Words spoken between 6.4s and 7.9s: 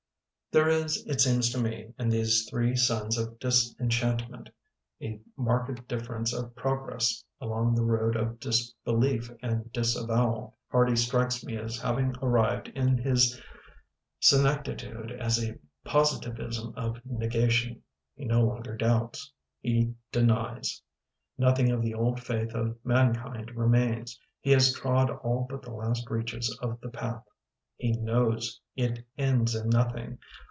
progress along the